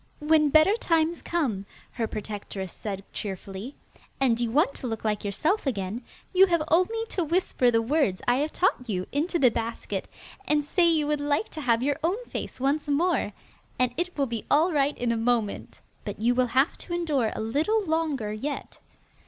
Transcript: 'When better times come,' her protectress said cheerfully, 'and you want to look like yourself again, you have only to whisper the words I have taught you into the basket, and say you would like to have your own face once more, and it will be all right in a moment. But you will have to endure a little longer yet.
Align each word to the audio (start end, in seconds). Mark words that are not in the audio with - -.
'When 0.17 0.49
better 0.49 0.75
times 0.77 1.21
come,' 1.21 1.67
her 1.91 2.07
protectress 2.07 2.73
said 2.73 3.03
cheerfully, 3.13 3.75
'and 4.19 4.39
you 4.39 4.49
want 4.49 4.73
to 4.77 4.87
look 4.87 5.05
like 5.05 5.23
yourself 5.23 5.67
again, 5.67 6.01
you 6.33 6.47
have 6.47 6.63
only 6.69 7.05
to 7.09 7.23
whisper 7.23 7.69
the 7.69 7.83
words 7.83 8.19
I 8.27 8.37
have 8.37 8.51
taught 8.51 8.89
you 8.89 9.05
into 9.11 9.37
the 9.37 9.51
basket, 9.51 10.07
and 10.47 10.65
say 10.65 10.89
you 10.89 11.05
would 11.05 11.21
like 11.21 11.49
to 11.49 11.61
have 11.61 11.83
your 11.83 11.99
own 12.03 12.17
face 12.25 12.59
once 12.59 12.87
more, 12.87 13.31
and 13.77 13.93
it 13.95 14.17
will 14.17 14.25
be 14.25 14.43
all 14.49 14.71
right 14.73 14.97
in 14.97 15.11
a 15.11 15.17
moment. 15.17 15.81
But 16.03 16.19
you 16.19 16.33
will 16.33 16.47
have 16.57 16.79
to 16.79 16.95
endure 16.95 17.31
a 17.35 17.39
little 17.39 17.85
longer 17.85 18.33
yet. 18.33 18.79